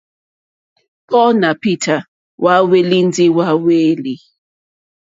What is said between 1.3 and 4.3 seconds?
nà Peter hwá hwélì ndí hwàléèlì.